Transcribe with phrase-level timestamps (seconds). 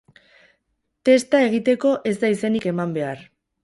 [1.11, 3.27] Testa egiteko ez da izenik eman behar.